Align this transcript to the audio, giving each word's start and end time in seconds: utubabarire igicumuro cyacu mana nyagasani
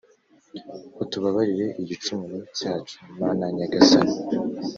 utubabarire 1.03 1.67
igicumuro 1.81 2.37
cyacu 2.57 2.97
mana 3.19 3.45
nyagasani 3.55 4.15